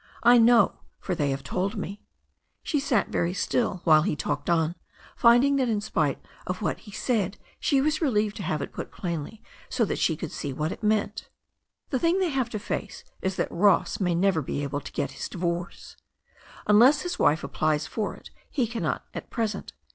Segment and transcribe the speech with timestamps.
[0.23, 2.01] I know, for they have told me."
[2.63, 4.73] She sat very still while he talked on,
[5.15, 8.91] finding that in spite of what he said she was relieved to have it put
[8.91, 11.29] plainly so that she could see what it meant.
[11.91, 15.11] "The thing they have to face is that Ross may never be able to get
[15.11, 15.97] his divorce.
[16.65, 19.71] Unless his wife applies for it he cannot at present.